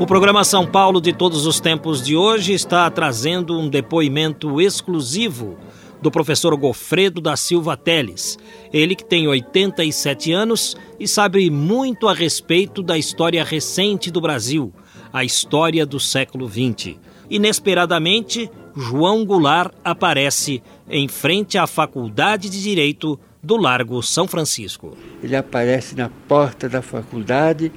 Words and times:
O 0.00 0.06
programa 0.06 0.44
São 0.44 0.64
Paulo 0.64 1.00
de 1.00 1.12
todos 1.12 1.44
os 1.44 1.58
tempos 1.58 2.00
de 2.00 2.14
hoje 2.14 2.52
está 2.52 2.88
trazendo 2.88 3.58
um 3.58 3.68
depoimento 3.68 4.60
exclusivo 4.60 5.58
do 6.00 6.08
professor 6.08 6.56
Gofredo 6.56 7.20
da 7.20 7.36
Silva 7.36 7.76
Teles. 7.76 8.38
Ele 8.72 8.94
que 8.94 9.04
tem 9.04 9.26
87 9.26 10.30
anos 10.30 10.76
e 11.00 11.08
sabe 11.08 11.50
muito 11.50 12.06
a 12.06 12.14
respeito 12.14 12.80
da 12.80 12.96
história 12.96 13.42
recente 13.42 14.08
do 14.08 14.20
Brasil, 14.20 14.72
a 15.12 15.24
história 15.24 15.84
do 15.84 15.98
século 15.98 16.48
XX. 16.48 16.94
Inesperadamente, 17.28 18.48
João 18.76 19.24
Goulart 19.24 19.72
aparece 19.84 20.62
em 20.88 21.08
frente 21.08 21.58
à 21.58 21.66
Faculdade 21.66 22.48
de 22.48 22.62
Direito 22.62 23.18
do 23.42 23.56
Largo 23.56 24.00
São 24.00 24.28
Francisco. 24.28 24.96
Ele 25.20 25.34
aparece 25.34 25.96
na 25.96 26.08
porta 26.28 26.68
da 26.68 26.82
faculdade 26.82 27.72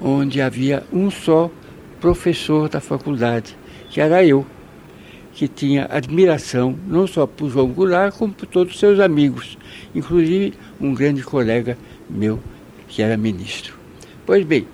onde 0.00 0.40
havia 0.40 0.84
um 0.92 1.10
só 1.10 1.50
professor 2.00 2.68
da 2.68 2.80
faculdade, 2.80 3.56
que 3.90 4.00
era 4.00 4.24
eu, 4.24 4.46
que 5.32 5.46
tinha 5.46 5.86
admiração 5.90 6.76
não 6.86 7.06
só 7.06 7.26
por 7.26 7.50
João 7.50 7.68
Goulart, 7.68 8.14
como 8.16 8.32
por 8.32 8.46
todos 8.46 8.74
os 8.74 8.80
seus 8.80 8.98
amigos, 8.98 9.58
inclusive 9.94 10.54
um 10.80 10.94
grande 10.94 11.22
colega 11.22 11.78
meu, 12.08 12.40
que 12.88 13.02
era 13.02 13.16
ministro. 13.16 13.74
Pois 14.26 14.44
bem, 14.44 14.66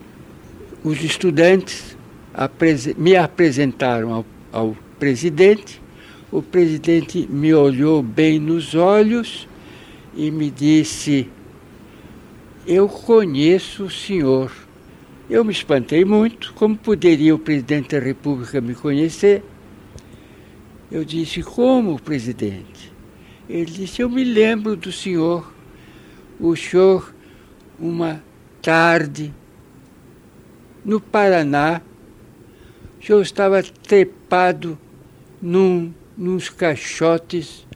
os 0.83 1.03
estudantes 1.03 1.97
me 2.97 3.17
apresentaram 3.17 4.13
ao, 4.13 4.27
ao 4.53 4.77
presidente, 4.99 5.83
o 6.33 6.43
presidente 6.43 7.29
me 7.31 7.55
olhou 7.55 8.03
bem 8.03 8.39
nos 8.39 8.75
olhos 8.75 9.47
e 10.17 10.31
me 10.31 10.51
disse: 10.51 11.29
Eu 12.67 12.89
conheço 12.89 13.85
o 13.85 13.91
senhor. 13.91 14.51
Eu 15.29 15.43
me 15.43 15.53
espantei 15.53 16.05
muito, 16.05 16.53
como 16.53 16.77
poderia 16.77 17.35
o 17.35 17.39
presidente 17.39 17.99
da 17.99 18.05
República 18.05 18.61
me 18.61 18.75
conhecer? 18.75 19.43
Eu 20.93 21.03
disse, 21.03 21.43
como, 21.43 21.99
presidente? 21.99 22.93
Ele 23.49 23.65
disse, 23.65 24.03
eu 24.03 24.11
me 24.11 24.23
lembro 24.23 24.77
do 24.77 24.93
senhor. 24.93 25.51
O 26.39 26.55
senhor, 26.55 27.15
uma 27.79 28.23
tarde, 28.61 29.33
no 30.85 31.01
Paraná, 31.01 31.81
o 33.01 33.05
senhor 33.05 33.23
estava 33.23 33.63
trepado 33.63 34.79
num, 35.41 35.91
nos 36.19 36.51
caixotes 36.51 37.67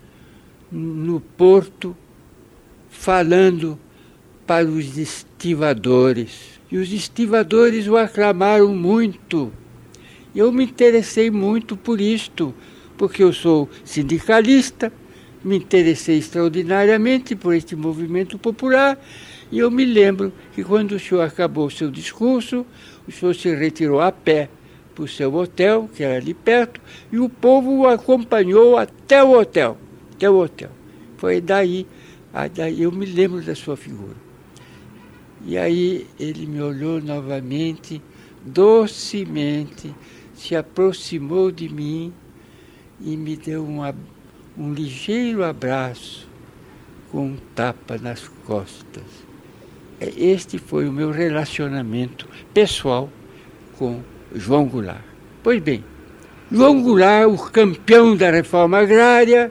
no 0.70 1.18
porto, 1.18 1.96
falando 2.90 3.78
para 4.46 4.66
os 4.66 4.98
estivadores 4.98 6.57
e 6.70 6.76
os 6.76 6.92
estivadores 6.92 7.86
o 7.86 7.96
aclamaram 7.96 8.74
muito. 8.74 9.52
Eu 10.34 10.52
me 10.52 10.64
interessei 10.64 11.30
muito 11.30 11.76
por 11.76 12.00
isto, 12.00 12.54
porque 12.96 13.22
eu 13.22 13.32
sou 13.32 13.68
sindicalista, 13.84 14.92
me 15.42 15.56
interessei 15.56 16.18
extraordinariamente 16.18 17.34
por 17.34 17.54
este 17.54 17.74
movimento 17.74 18.38
popular, 18.38 18.98
e 19.50 19.58
eu 19.58 19.70
me 19.70 19.84
lembro 19.84 20.32
que 20.52 20.62
quando 20.62 20.92
o 20.92 20.98
senhor 20.98 21.22
acabou 21.22 21.70
seu 21.70 21.90
discurso, 21.90 22.66
o 23.06 23.12
senhor 23.12 23.34
se 23.34 23.54
retirou 23.54 24.00
a 24.00 24.12
pé 24.12 24.50
para 24.94 25.04
o 25.04 25.08
seu 25.08 25.34
hotel, 25.34 25.88
que 25.94 26.02
era 26.02 26.16
ali 26.16 26.34
perto, 26.34 26.80
e 27.10 27.18
o 27.18 27.28
povo 27.28 27.70
o 27.78 27.86
acompanhou 27.86 28.76
até 28.76 29.24
o 29.24 29.38
hotel. 29.38 29.78
Até 30.12 30.28
o 30.28 30.36
hotel. 30.36 30.70
Foi 31.16 31.40
daí, 31.40 31.86
daí 32.54 32.82
eu 32.82 32.92
me 32.92 33.06
lembro 33.06 33.40
da 33.40 33.54
sua 33.54 33.76
figura. 33.76 34.27
E 35.44 35.56
aí 35.56 36.06
ele 36.18 36.46
me 36.46 36.60
olhou 36.60 37.00
novamente, 37.00 38.02
docemente, 38.44 39.94
se 40.34 40.56
aproximou 40.56 41.50
de 41.50 41.68
mim 41.68 42.12
e 43.00 43.16
me 43.16 43.36
deu 43.36 43.64
um, 43.64 43.80
um 44.56 44.72
ligeiro 44.72 45.44
abraço 45.44 46.28
com 47.10 47.26
um 47.26 47.36
tapa 47.54 47.98
nas 47.98 48.28
costas. 48.46 49.04
É, 50.00 50.12
este 50.16 50.58
foi 50.58 50.88
o 50.88 50.92
meu 50.92 51.10
relacionamento 51.10 52.28
pessoal 52.52 53.10
com 53.76 54.00
João 54.34 54.66
Goulart. 54.66 55.02
Pois 55.42 55.60
bem, 55.62 55.84
João 56.50 56.82
Goulart, 56.82 57.28
o 57.28 57.50
campeão 57.50 58.16
da 58.16 58.30
reforma 58.30 58.78
agrária, 58.78 59.50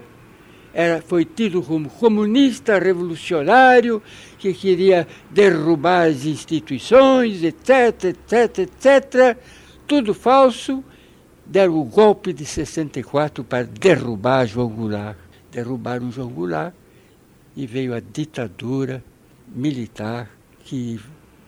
era, 0.74 1.02
foi 1.02 1.26
tido 1.26 1.62
como 1.62 1.90
comunista 1.90 2.78
revolucionário, 2.78 4.02
que 4.38 4.54
queria 4.54 5.08
derrubar 5.32 6.08
as 6.08 6.26
instituições, 6.26 7.44
etc, 7.44 8.06
etc, 8.06 8.60
etc. 8.60 9.38
Tudo 9.88 10.14
falso. 10.14 10.84
Deram 11.46 11.80
o 11.80 11.86
golpe 11.86 12.34
de 12.34 12.46
64 12.46 13.44
para 13.44 13.64
derrubar 13.64 14.46
João 14.46 14.68
Goulart. 14.68 15.18
Derrubaram 15.50 16.12
João 16.12 16.30
Goulart 16.30 16.74
e 17.56 17.66
veio 17.66 17.96
a 17.96 18.00
ditadura 18.00 19.04
militar 19.48 20.30
que 20.64 21.00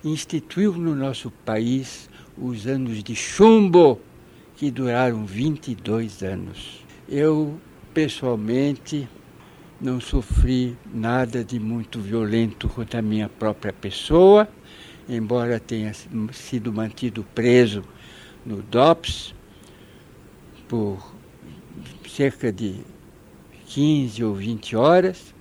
instituiu 0.03 0.73
no 0.73 0.95
nosso 0.95 1.29
país 1.45 2.09
os 2.37 2.65
anos 2.65 3.03
de 3.03 3.15
chumbo, 3.15 3.99
que 4.55 4.71
duraram 4.71 5.25
22 5.25 6.23
anos. 6.23 6.85
Eu, 7.07 7.59
pessoalmente, 7.99 9.09
não 9.81 9.99
sofri 9.99 10.77
nada 10.85 11.43
de 11.43 11.59
muito 11.59 11.99
violento 11.99 12.69
contra 12.69 12.99
a 12.99 13.01
minha 13.01 13.27
própria 13.27 13.73
pessoa, 13.73 14.47
embora 15.09 15.59
tenha 15.59 15.93
sido 16.31 16.71
mantido 16.71 17.25
preso 17.35 17.83
no 18.45 18.61
DOPS 18.61 19.35
por 20.69 21.13
cerca 22.07 22.53
de 22.53 22.75
15 23.65 24.23
ou 24.23 24.33
20 24.33 24.77
horas, 24.77 25.35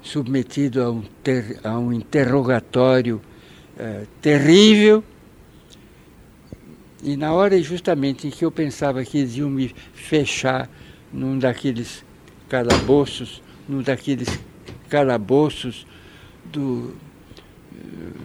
submetido 0.00 0.80
a 0.80 0.92
um, 0.92 1.02
ter, 1.24 1.58
a 1.64 1.76
um 1.76 1.92
interrogatório 1.92 3.20
uh, 3.76 4.06
terrível. 4.22 5.02
E 7.02 7.16
na 7.16 7.32
hora 7.32 7.60
justamente 7.60 8.28
em 8.28 8.30
que 8.30 8.44
eu 8.44 8.52
pensava 8.52 9.04
que 9.04 9.18
eles 9.18 9.36
iam 9.36 9.50
me 9.50 9.74
fechar 9.92 10.70
num 11.14 11.38
daqueles 11.38 12.04
calabouços 12.48 13.40
num 13.68 13.82
daqueles 13.82 14.28
calabouços 14.88 15.86
do, 16.44 16.94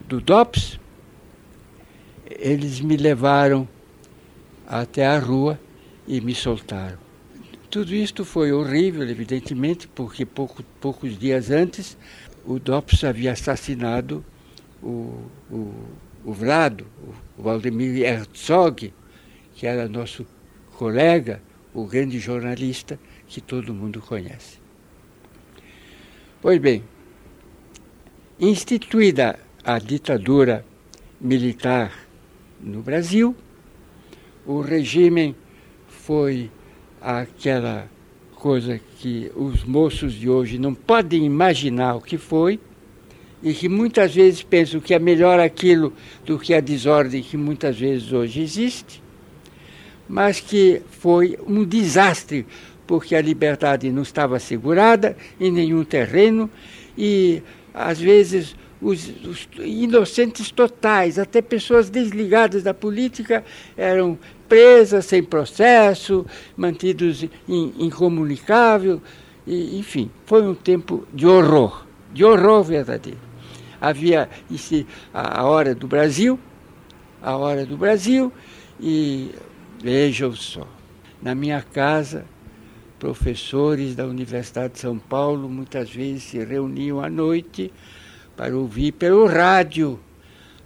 do 0.08 0.20
DOPS, 0.20 0.80
eles 2.30 2.82
me 2.82 2.98
levaram 2.98 3.68
até 4.68 5.08
a 5.08 5.18
rua 5.18 5.60
e 6.08 6.20
me 6.20 6.36
soltaram. 6.36 6.98
Tudo 7.70 7.94
isto 7.94 8.26
foi 8.26 8.52
horrível, 8.52 9.08
evidentemente, 9.08 9.88
porque 9.88 10.26
pouco, 10.26 10.64
poucos 10.82 11.18
dias 11.18 11.50
antes 11.52 11.98
o 12.46 12.60
DOPS 12.60 13.04
havia 13.04 13.32
assassinado 13.32 14.26
o, 14.82 15.24
o, 15.50 15.74
o 16.26 16.34
Vlado, 16.34 16.86
o 17.38 17.44
Valdemir 17.44 18.04
Herzog, 18.04 18.94
que 19.56 19.68
era 19.68 19.88
nosso 19.88 20.26
colega, 20.78 21.42
o 21.74 21.86
grande 21.86 22.20
jornalista 22.20 23.00
que 23.28 23.42
todo 23.42 23.74
mundo 23.74 24.02
conhece. 24.02 24.60
Pois 26.42 26.60
bem, 26.60 26.84
instituída 28.40 29.40
a 29.64 29.78
ditadura 29.78 30.66
militar 31.20 32.08
no 32.60 32.82
Brasil, 32.82 33.36
o 34.46 34.62
regime 34.62 35.36
foi 35.88 36.50
aquela 37.02 37.90
coisa 38.36 38.80
que 38.98 39.32
os 39.36 39.64
moços 39.64 40.14
de 40.14 40.30
hoje 40.30 40.58
não 40.58 40.74
podem 40.74 41.26
imaginar 41.26 41.96
o 41.96 42.02
que 42.02 42.18
foi, 42.18 42.60
e 43.42 43.54
que 43.54 43.70
muitas 43.70 44.14
vezes 44.14 44.44
pensam 44.44 44.80
que 44.80 44.94
é 44.94 45.00
melhor 45.00 45.40
aquilo 45.40 45.94
do 46.26 46.38
que 46.38 46.54
a 46.54 46.60
desordem 46.60 47.24
que 47.24 47.38
muitas 47.38 47.80
vezes 47.80 48.12
hoje 48.12 48.42
existe, 48.42 49.02
mas 50.10 50.40
que 50.40 50.82
foi 50.90 51.38
um 51.48 51.64
desastre 51.64 52.46
porque 52.88 53.16
a 53.16 53.22
liberdade 53.22 53.92
não 53.92 54.02
estava 54.02 54.38
assegurada 54.38 55.16
em 55.40 55.52
nenhum 55.52 55.84
terreno 55.84 56.50
e 56.98 57.44
às 57.72 58.00
vezes 58.00 58.56
os, 58.82 59.08
os, 59.26 59.48
inocentes 59.60 60.50
totais, 60.50 61.20
até 61.20 61.42
pessoas 61.42 61.90
desligadas 61.90 62.64
da 62.64 62.74
política 62.74 63.44
eram 63.78 64.18
presas 64.48 65.06
sem 65.06 65.22
processo, 65.22 66.26
mantidos 66.58 67.26
incomunicável, 67.48 69.00
e, 69.46 69.78
enfim, 69.78 70.10
foi 70.26 70.42
um 70.42 70.56
tempo 70.56 71.08
de 71.14 71.28
horror, 71.28 71.86
de 72.12 72.24
horror 72.26 72.64
verdadeiro. 72.64 73.20
Havia 73.80 74.30
esse, 74.52 74.88
a, 75.14 75.42
a 75.42 75.44
hora 75.46 75.76
do 75.76 75.88
Brasil, 75.88 76.40
a 77.22 77.36
hora 77.36 77.66
do 77.66 77.78
Brasil, 77.78 78.32
e 78.80 79.32
vejam 79.82 80.36
só, 80.36 80.68
na 81.22 81.34
minha 81.34 81.62
casa 81.62 82.26
professores 83.00 83.96
da 83.96 84.06
Universidade 84.06 84.74
de 84.74 84.80
São 84.80 85.00
Paulo 85.00 85.48
muitas 85.48 85.90
vezes 85.90 86.24
se 86.24 86.44
reuniam 86.44 87.00
à 87.00 87.10
noite 87.10 87.72
para 88.36 88.56
ouvir 88.56 88.92
pelo 88.92 89.26
rádio 89.26 90.00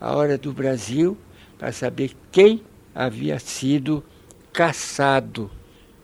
a 0.02 0.16
hora 0.16 0.38
do 0.38 0.52
Brasil, 0.52 1.18
para 1.58 1.72
saber 1.72 2.12
quem 2.32 2.62
havia 2.94 3.40
sido 3.40 4.04
caçado 4.52 5.50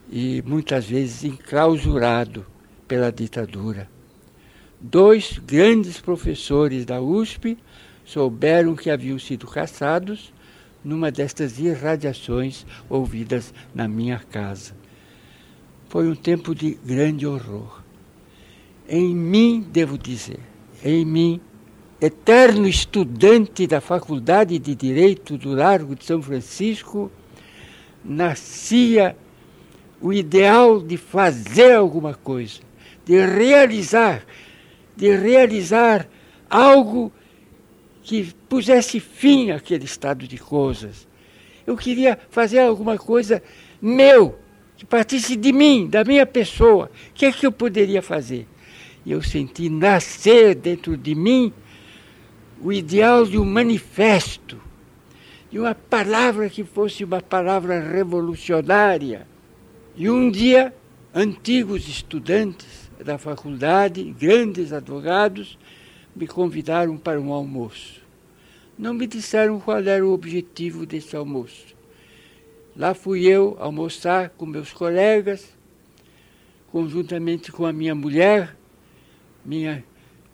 e 0.10 0.42
muitas 0.46 0.86
vezes 0.86 1.24
enclausurado 1.24 2.46
pela 2.88 3.12
ditadura. 3.12 3.90
Dois 4.80 5.40
grandes 5.46 6.00
professores 6.00 6.86
da 6.86 7.02
USP 7.02 7.58
souberam 8.06 8.76
que 8.76 8.90
haviam 8.90 9.20
sido 9.20 9.46
caçados 9.48 10.32
numa 10.84 11.12
destas 11.12 11.60
irradiações 11.60 12.66
ouvidas 12.90 13.54
na 13.74 13.88
minha 13.88 14.20
casa. 14.20 14.74
Foi 15.88 16.08
um 16.08 16.16
tempo 16.16 16.54
de 16.54 16.78
grande 16.86 17.26
horror. 17.26 17.82
Em 18.88 19.16
mim, 19.16 19.66
devo 19.72 19.98
dizer, 19.98 20.40
em 20.84 21.06
mim 21.06 21.42
eterno 22.02 22.68
estudante 22.68 23.68
da 23.68 23.82
Faculdade 23.82 24.58
de 24.58 24.74
Direito 24.74 25.38
do 25.38 25.54
Largo 25.54 25.96
de 25.96 26.06
São 26.06 26.22
Francisco, 26.22 27.12
nascia 28.04 29.16
o 30.02 30.14
ideal 30.14 30.82
de 30.82 30.96
fazer 30.96 31.74
alguma 31.74 32.14
coisa, 32.14 32.62
de 33.06 33.26
realizar, 33.26 34.24
de 34.96 35.14
realizar 35.16 36.08
algo 36.50 37.12
que 38.04 38.34
pusesse 38.48 39.00
fim 39.00 39.52
àquele 39.52 39.86
estado 39.86 40.28
de 40.28 40.38
coisas. 40.38 41.08
Eu 41.66 41.78
queria 41.78 42.18
fazer 42.30 42.60
alguma 42.60 42.98
coisa 42.98 43.44
meu, 43.82 44.38
que 44.76 44.86
partisse 44.86 45.36
de 45.36 45.52
mim, 45.52 45.88
da 45.88 46.04
minha 46.04 46.26
pessoa. 46.26 46.90
O 47.10 47.14
que 47.14 47.26
é 47.26 47.32
que 47.32 47.46
eu 47.46 47.52
poderia 47.52 48.02
fazer? 48.02 48.48
E 49.06 49.12
eu 49.12 49.22
senti 49.22 49.70
nascer 49.70 50.56
dentro 50.56 50.98
de 50.98 51.16
mim 51.16 51.54
o 52.62 52.74
ideal 52.74 53.26
de 53.26 53.38
um 53.38 53.46
manifesto, 53.46 54.60
de 55.52 55.60
uma 55.60 55.74
palavra 55.74 56.50
que 56.50 56.64
fosse 56.64 57.04
uma 57.04 57.22
palavra 57.22 57.80
revolucionária. 57.80 59.28
E 59.96 60.10
um 60.10 60.30
dia, 60.30 60.74
antigos 61.14 61.88
estudantes 61.88 62.90
da 63.04 63.18
faculdade, 63.18 64.04
grandes 64.20 64.74
advogados, 64.74 65.58
me 66.16 66.28
convidaram 66.28 66.98
para 66.98 67.20
um 67.20 67.32
almoço. 67.32 68.02
Não 68.78 68.94
me 68.94 69.06
disseram 69.08 69.60
qual 69.60 69.80
era 69.80 70.06
o 70.06 70.14
objetivo 70.14 70.86
desse 70.86 71.16
almoço. 71.16 71.76
Lá 72.76 72.94
fui 72.94 73.26
eu 73.26 73.58
almoçar 73.60 74.30
com 74.30 74.46
meus 74.46 74.72
colegas, 74.72 75.54
conjuntamente 76.72 77.52
com 77.52 77.66
a 77.66 77.74
minha 77.74 77.94
mulher, 77.94 78.56
minha 79.44 79.84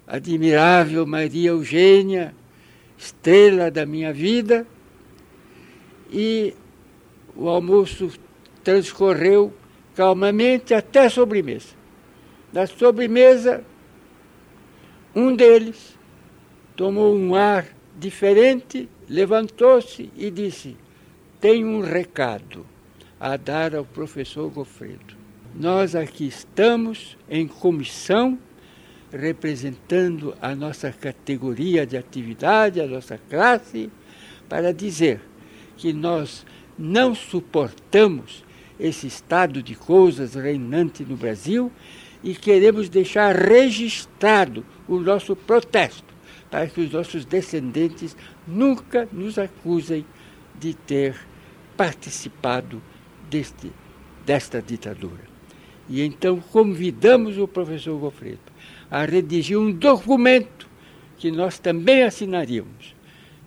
admirável 0.05 1.05
Maria 1.05 1.49
Eugênia, 1.49 2.35
estrela 2.97 3.71
da 3.71 3.85
minha 3.85 4.13
vida, 4.13 4.67
e 6.11 6.53
o 7.35 7.49
almoço 7.49 8.11
transcorreu 8.63 9.53
calmamente 9.95 10.73
até 10.73 11.05
a 11.05 11.09
sobremesa. 11.09 11.73
Na 12.53 12.67
sobremesa, 12.67 13.63
um 15.15 15.35
deles 15.35 15.97
tomou 16.75 17.15
um 17.15 17.33
ar 17.33 17.65
diferente, 17.97 18.89
levantou-se 19.07 20.11
e 20.15 20.29
disse: 20.29 20.75
Tenho 21.39 21.67
um 21.67 21.81
recado 21.81 22.65
a 23.19 23.37
dar 23.37 23.73
ao 23.73 23.85
professor 23.85 24.49
Gofredo. 24.49 25.15
Nós 25.55 25.95
aqui 25.95 26.27
estamos 26.27 27.17
em 27.29 27.47
comissão 27.47 28.37
representando 29.11 30.35
a 30.41 30.53
nossa 30.53 30.91
categoria 30.91 31.85
de 31.85 31.95
atividade, 31.95 32.81
a 32.81 32.87
nossa 32.87 33.17
classe, 33.29 33.89
para 34.49 34.73
dizer 34.73 35.21
que 35.77 35.93
nós 35.93 36.45
não 36.77 37.15
suportamos 37.15 38.43
esse 38.77 39.07
estado 39.07 39.63
de 39.63 39.75
coisas 39.75 40.35
reinante 40.35 41.05
no 41.05 41.15
Brasil 41.15 41.71
e 42.21 42.35
queremos 42.35 42.89
deixar 42.89 43.33
registrado 43.33 44.65
o 44.87 44.99
nosso 44.99 45.35
protesto 45.35 46.15
para 46.49 46.67
que 46.67 46.81
os 46.81 46.91
nossos 46.91 47.25
descendentes 47.25 48.15
nunca 48.47 49.07
nos 49.11 49.37
acusem 49.37 50.05
de 50.59 50.73
ter 50.73 51.15
participado 51.75 52.81
deste, 53.29 53.71
desta 54.25 54.61
ditadura. 54.61 55.23
E 55.89 56.01
então 56.01 56.39
convidamos 56.39 57.37
o 57.37 57.47
professor 57.47 57.97
Gofredo 57.99 58.39
a 58.89 59.05
redigir 59.05 59.59
um 59.59 59.71
documento 59.71 60.67
que 61.17 61.31
nós 61.31 61.59
também 61.59 62.03
assinaríamos 62.03 62.95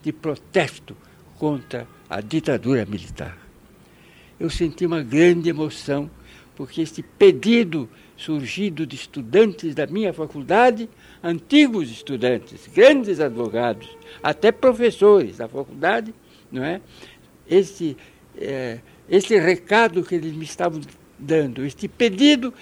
de 0.03 0.13
protesto 0.13 0.97
contra 1.37 1.87
a 2.09 2.21
ditadura 2.21 2.85
militar. 2.87 3.37
Eu 4.39 4.51
senti 4.51 4.87
uma 4.87 5.03
grande 5.03 5.49
emoção, 5.49 6.11
porque 6.55 6.81
este 6.81 7.03
pedido 7.03 7.89
surgido 8.17 8.87
de 8.87 8.97
estudantes 8.97 9.75
da 9.75 9.87
minha 9.87 10.13
faculdade, 10.13 10.89
antigos 11.23 11.91
estudantes, 11.91 12.69
grandes 12.75 13.21
advogados, 13.21 13.89
até 14.23 14.53
professores 14.53 15.39
da 15.39 15.49
faculdade, 15.49 16.15
não 16.51 16.65
é? 16.65 16.81
Esse, 17.49 17.97
é, 18.37 18.81
esse 19.09 19.39
recado 19.39 20.03
que 20.03 20.15
eles 20.15 20.35
me 20.35 20.45
estavam 20.45 20.81
dando, 21.19 21.65
este 21.65 21.89
pedido 21.89 22.53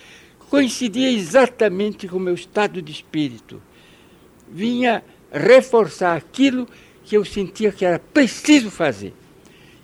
coincidia 0.49 1.11
exatamente 1.11 2.07
com 2.09 2.17
o 2.17 2.21
meu 2.21 2.35
estado 2.35 2.81
de 2.81 2.93
espírito. 2.93 3.61
Vinha 4.49 5.03
reforçar 5.31 6.17
aquilo 6.17 6.67
que 7.05 7.17
eu 7.17 7.25
sentia 7.25 7.73
que 7.73 7.85
era 7.85 7.99
preciso 7.99 8.71
fazer. 8.71 9.13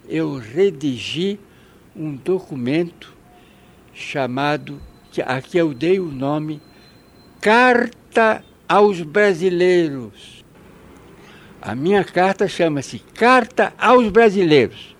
eu 0.08 0.38
redigi 0.38 1.38
um 1.94 2.16
documento 2.16 3.12
chamado, 3.92 4.80
que 5.12 5.20
aqui 5.20 5.58
eu 5.58 5.74
dei 5.74 6.00
o 6.00 6.06
nome, 6.06 6.62
Carta 7.38 8.42
aos 8.68 9.02
brasileiros. 9.02 10.44
A 11.60 11.74
minha 11.74 12.02
carta 12.04 12.48
chama-se 12.48 12.98
Carta 12.98 13.72
aos 13.78 14.08
Brasileiros. 14.08 14.96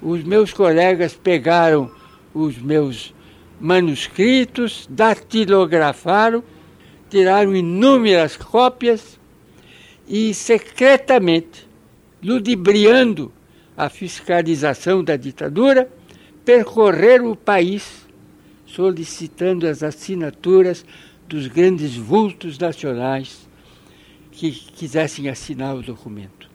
Os 0.00 0.22
meus 0.22 0.52
colegas 0.52 1.14
pegaram 1.14 1.90
os 2.32 2.58
meus 2.58 3.14
manuscritos, 3.60 4.86
datilografaram, 4.90 6.44
tiraram 7.10 7.56
inúmeras 7.56 8.36
cópias 8.36 9.18
e 10.06 10.34
secretamente, 10.34 11.66
ludibriando 12.22 13.32
a 13.76 13.88
fiscalização 13.88 15.02
da 15.02 15.16
ditadura, 15.16 15.90
percorreram 16.44 17.30
o 17.30 17.36
país 17.36 18.06
solicitando 18.66 19.66
as 19.66 19.82
assinaturas 19.82 20.84
dos 21.28 21.46
grandes 21.46 21.96
vultos 21.96 22.58
nacionais 22.58 23.48
que 24.30 24.50
quisessem 24.50 25.28
assinar 25.28 25.76
o 25.76 25.82
documento. 25.82 26.50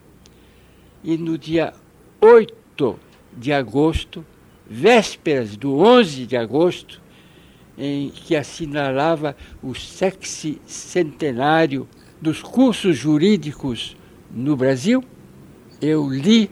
E 1.02 1.16
no 1.16 1.38
dia 1.38 1.72
8 2.20 2.98
de 3.36 3.52
agosto, 3.52 4.24
vésperas 4.68 5.56
do 5.56 5.78
11 5.78 6.26
de 6.26 6.36
agosto, 6.36 7.00
em 7.76 8.10
que 8.10 8.36
assinalava 8.36 9.36
o 9.62 9.74
sexcentenário 9.74 11.88
dos 12.20 12.42
cursos 12.42 12.96
jurídicos 12.96 13.96
no 14.30 14.56
Brasil, 14.56 15.02
eu 15.80 16.08
li 16.08 16.50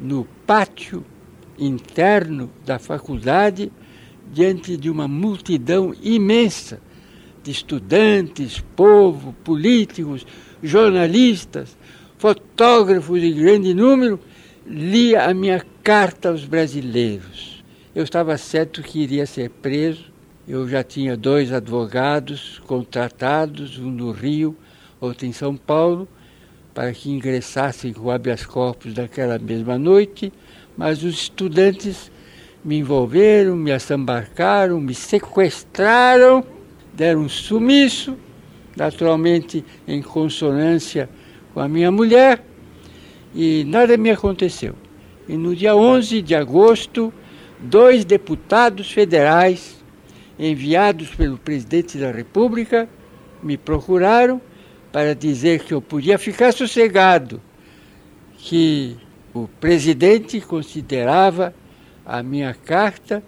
no 0.00 0.24
pátio 0.46 1.04
interno 1.58 2.50
da 2.64 2.78
faculdade, 2.78 3.72
diante 4.32 4.76
de 4.76 4.88
uma 4.88 5.06
multidão 5.06 5.94
imensa 6.02 6.80
de 7.42 7.50
estudantes, 7.50 8.64
povo, 8.74 9.34
políticos, 9.44 10.26
jornalistas, 10.62 11.76
fotógrafos 12.16 13.22
em 13.22 13.34
grande 13.34 13.74
número, 13.74 14.18
lia 14.66 15.24
a 15.28 15.34
minha 15.34 15.62
carta 15.82 16.30
aos 16.30 16.44
brasileiros. 16.44 17.62
Eu 17.94 18.02
estava 18.02 18.36
certo 18.38 18.82
que 18.82 19.00
iria 19.00 19.26
ser 19.26 19.50
preso. 19.50 20.12
Eu 20.48 20.68
já 20.68 20.82
tinha 20.82 21.16
dois 21.16 21.52
advogados 21.52 22.60
contratados, 22.66 23.78
um 23.78 23.90
no 23.90 24.10
Rio, 24.10 24.56
outro 25.04 25.26
em 25.26 25.32
São 25.32 25.56
Paulo, 25.56 26.08
para 26.72 26.92
que 26.92 27.10
ingressassem 27.10 27.92
com 27.92 28.10
habeas 28.10 28.44
corpus 28.44 28.92
daquela 28.92 29.38
mesma 29.38 29.78
noite, 29.78 30.32
mas 30.76 31.02
os 31.02 31.14
estudantes 31.14 32.10
me 32.64 32.78
envolveram, 32.78 33.54
me 33.54 33.70
assambarcaram, 33.70 34.80
me 34.80 34.94
sequestraram, 34.94 36.44
deram 36.92 37.20
um 37.20 37.28
sumiço, 37.28 38.16
naturalmente 38.76 39.64
em 39.86 40.02
consonância 40.02 41.08
com 41.52 41.60
a 41.60 41.68
minha 41.68 41.92
mulher, 41.92 42.42
e 43.34 43.64
nada 43.64 43.96
me 43.96 44.10
aconteceu. 44.10 44.74
E 45.28 45.36
no 45.36 45.54
dia 45.54 45.76
11 45.76 46.22
de 46.22 46.34
agosto, 46.34 47.12
dois 47.60 48.04
deputados 48.04 48.90
federais, 48.90 49.82
enviados 50.38 51.14
pelo 51.14 51.38
presidente 51.38 51.98
da 51.98 52.10
República, 52.10 52.88
me 53.42 53.56
procuraram 53.56 54.40
para 54.94 55.12
dizer 55.12 55.64
que 55.64 55.74
eu 55.74 55.82
podia 55.82 56.16
ficar 56.16 56.52
sossegado, 56.52 57.42
que 58.36 58.96
o 59.34 59.48
presidente 59.48 60.40
considerava 60.40 61.52
a 62.06 62.22
minha 62.22 62.54
carta 62.54 63.20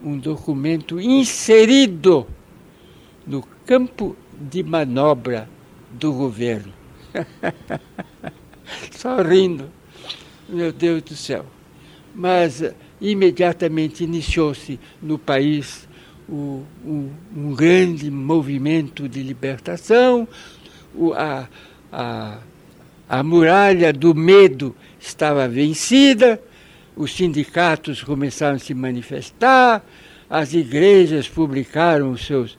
um 0.00 0.16
documento 0.16 1.00
inserido 1.00 2.28
no 3.26 3.42
campo 3.66 4.16
de 4.40 4.62
manobra 4.62 5.50
do 5.90 6.12
governo. 6.12 6.72
Só 8.92 9.20
rindo, 9.20 9.68
meu 10.48 10.72
Deus 10.72 11.02
do 11.02 11.16
céu. 11.16 11.44
Mas 12.14 12.62
imediatamente 13.00 14.04
iniciou-se 14.04 14.78
no 15.02 15.18
país 15.18 15.88
o, 16.28 16.62
um, 16.84 17.52
grande 17.52 18.10
movimento 18.12 19.08
de 19.08 19.24
libertação, 19.24 20.28
a, 21.14 21.48
a, 21.92 22.38
a 23.08 23.22
muralha 23.22 23.92
do 23.92 24.14
medo 24.14 24.74
estava 25.00 25.48
vencida, 25.48 26.40
os 26.96 27.14
sindicatos 27.14 28.02
começaram 28.02 28.56
a 28.56 28.58
se 28.58 28.74
manifestar, 28.74 29.84
as 30.28 30.54
igrejas 30.54 31.28
publicaram 31.28 32.12
os 32.12 32.26
seus, 32.26 32.56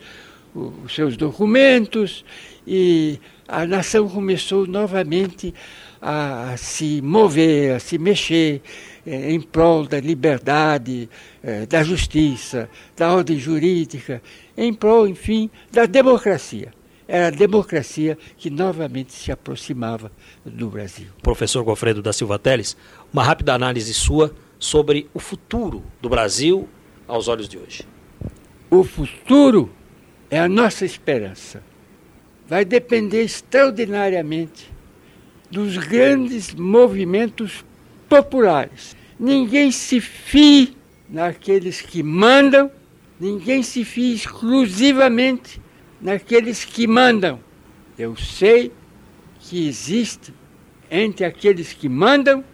os 0.54 0.94
seus 0.94 1.18
documentos 1.18 2.24
e 2.68 3.20
a 3.48 3.66
nação 3.66 4.08
começou 4.10 4.66
novamente 4.68 5.54
a 6.02 6.56
se 6.58 7.02
mover, 7.02 7.76
a 7.76 7.80
se 7.80 7.98
mexer 7.98 8.62
eh, 9.06 9.32
em 9.32 9.42
prol 9.42 9.88
da 9.88 10.00
liberdade, 10.00 11.10
eh, 11.44 11.66
da 11.66 11.84
justiça, 11.84 12.70
da 12.96 13.12
ordem 13.12 13.40
jurídica, 13.40 14.22
em 14.56 14.74
prol, 14.74 15.08
enfim, 15.08 15.50
da 15.72 15.86
democracia. 15.86 16.72
Era 17.08 17.28
a 17.28 17.32
democracia 17.32 18.18
que 18.38 18.50
novamente 18.50 19.14
se 19.14 19.32
aproximava 19.32 20.12
do 20.44 20.70
Brasil. 20.70 21.08
Professor 21.22 21.64
Gofredo 21.64 22.02
da 22.02 22.12
Silva 22.12 22.40
Teles, 22.40 22.76
uma 23.14 23.24
rápida 23.24 23.54
análise 23.54 23.94
sua 23.94 24.34
sobre 24.58 25.08
o 25.14 25.20
futuro 25.20 25.84
do 26.02 26.10
Brasil 26.10 26.68
aos 27.08 27.28
olhos 27.28 27.48
de 27.48 27.58
hoje. 27.58 27.84
O 28.70 28.84
futuro 28.84 29.72
é 30.30 30.40
a 30.40 30.50
nossa 30.50 30.84
esperança. 30.84 31.64
Vai 32.48 32.66
depender 32.66 33.24
extraordinariamente 33.24 34.72
dos 35.52 35.78
grandes 35.78 36.54
movimentos 36.54 37.64
populares. 38.10 38.96
Ninguém 39.20 39.72
se 39.72 40.02
fie 40.02 40.76
naqueles 41.08 41.82
que 41.82 42.02
mandam, 42.02 42.72
ninguém 43.20 43.62
se 43.62 43.86
fie 43.86 44.14
exclusivamente 44.14 45.62
naqueles 46.06 46.64
que 46.64 46.86
mandam. 46.86 47.40
Eu 47.98 48.16
sei 48.16 48.72
que 49.40 49.68
existe 49.68 50.32
entre 50.90 51.26
aqueles 51.26 51.74
que 51.74 51.90
mandam 51.90 52.46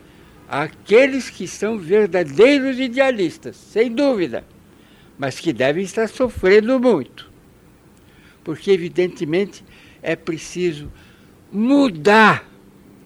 aqueles 0.47 1.29
que 1.29 1.47
são 1.49 1.77
verdadeiros 1.77 2.79
idealistas, 2.79 3.57
sem 3.57 3.91
dúvida, 3.91 4.45
mas 5.17 5.37
que 5.37 5.51
devem 5.51 5.83
estar 5.83 6.07
sofrendo 6.07 6.79
muito. 6.79 7.29
Porque, 8.41 8.71
evidentemente, 8.71 9.65
é 10.01 10.15
preciso 10.15 10.89
mudar 11.51 12.49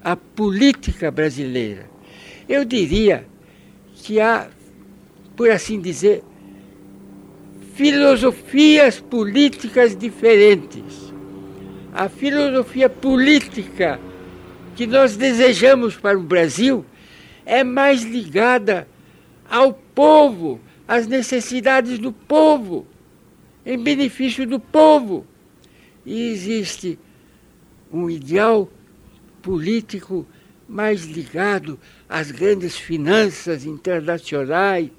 a 0.04 0.16
política 0.16 1.10
brasileira. 1.10 1.90
Eu 2.48 2.64
diria 2.64 3.26
que 3.96 4.20
há, 4.22 4.48
por 5.36 5.50
assim 5.50 5.82
dizer, 5.82 6.24
filosofias 7.76 9.02
políticas 9.02 9.96
diferentes. 9.98 11.14
A 11.94 12.08
filosofia 12.08 12.90
política 12.90 14.00
que 14.78 14.88
nós 14.88 15.18
desejamos 15.18 15.98
para 15.98 16.18
o 16.18 16.24
Brasil 16.24 16.86
é 17.46 17.66
mais 17.66 18.04
ligada 18.04 18.88
ao 19.50 19.74
povo, 19.74 20.60
às 20.88 21.06
necessidades 21.06 22.00
do 22.00 22.14
povo, 22.14 22.88
em 23.66 23.78
benefício 23.78 24.48
do 24.48 24.60
povo. 24.60 25.28
E 26.06 26.30
existe 26.30 26.98
um 27.92 28.10
ideal 28.10 28.70
político 29.42 30.26
mais 30.68 31.04
ligado 31.04 31.78
às 32.08 32.32
grandes 32.32 32.78
finanças 32.78 33.66
internacionais, 33.66 34.90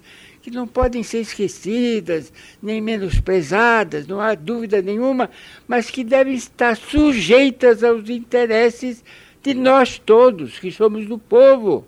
que 0.47 0.51
não 0.53 0.65
podem 0.65 1.03
ser 1.03 1.23
esquecidas, 1.23 2.33
nem 2.63 2.81
menosprezadas, 2.81 4.07
não 4.07 4.21
há 4.21 4.33
dúvida 4.37 4.81
nenhuma, 4.81 5.29
mas 5.67 5.91
que 5.91 6.05
devem 6.05 6.35
estar 6.35 6.77
sujeitas 6.77 7.83
aos 7.83 8.09
interesses 8.09 9.03
de 9.43 9.55
nós 9.55 9.99
todos, 9.99 10.61
que 10.61 10.71
somos 10.71 11.05
do 11.07 11.19
povo. 11.19 11.85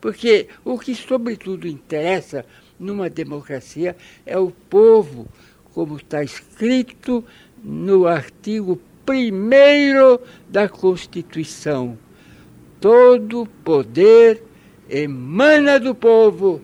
Porque 0.00 0.48
o 0.64 0.76
que, 0.76 0.92
sobretudo, 0.92 1.68
interessa 1.68 2.44
numa 2.80 3.08
democracia 3.08 3.96
é 4.26 4.36
o 4.36 4.50
povo, 4.50 5.28
como 5.72 5.96
está 5.96 6.20
escrito 6.20 7.24
no 7.62 8.08
artigo 8.08 8.80
primeiro 9.06 10.20
da 10.48 10.68
Constituição. 10.68 11.96
Todo 12.80 13.46
poder 13.62 14.42
emana 14.88 15.78
do 15.78 15.94
povo 15.94 16.60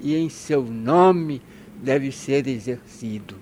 e 0.00 0.16
em 0.16 0.28
seu 0.28 0.62
nome 0.62 1.40
deve 1.82 2.10
ser 2.12 2.46
exercido. 2.46 3.36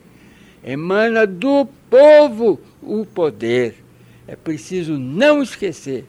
Emana 0.64 1.26
do 1.26 1.66
povo 1.88 2.60
o 2.82 3.04
poder. 3.06 3.82
É 4.26 4.34
preciso 4.34 4.98
não 4.98 5.42
esquecer 5.42 6.04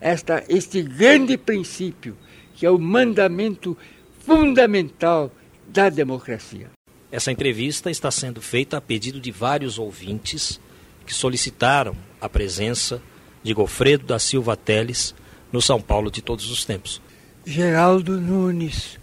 esta, 0.00 0.44
este 0.48 0.82
grande 0.82 1.36
princípio, 1.36 2.16
que 2.54 2.64
é 2.64 2.70
o 2.70 2.78
mandamento 2.78 3.76
fundamental 4.20 5.32
da 5.66 5.88
democracia. 5.88 6.70
Essa 7.10 7.32
entrevista 7.32 7.90
está 7.90 8.10
sendo 8.10 8.40
feita 8.40 8.76
a 8.76 8.80
pedido 8.80 9.20
de 9.20 9.30
vários 9.30 9.78
ouvintes 9.78 10.60
que 11.04 11.14
solicitaram 11.14 11.96
a 12.20 12.28
presença 12.28 13.00
de 13.42 13.54
Gofredo 13.54 14.04
da 14.04 14.18
Silva 14.18 14.56
Teles 14.56 15.14
no 15.52 15.62
São 15.62 15.80
Paulo 15.80 16.10
de 16.10 16.20
todos 16.20 16.50
os 16.50 16.64
tempos. 16.64 17.00
Geraldo 17.44 18.20
Nunes, 18.20 18.98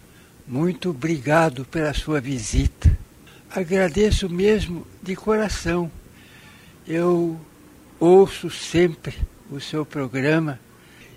muito 0.46 0.90
obrigado 0.90 1.64
pela 1.64 1.94
sua 1.94 2.20
visita. 2.20 2.96
Agradeço 3.50 4.28
mesmo 4.28 4.86
de 5.02 5.14
coração. 5.16 5.90
Eu 6.86 7.40
ouço 7.98 8.50
sempre 8.50 9.14
o 9.50 9.60
seu 9.60 9.86
programa 9.86 10.60